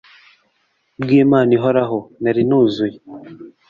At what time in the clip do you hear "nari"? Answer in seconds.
2.21-2.41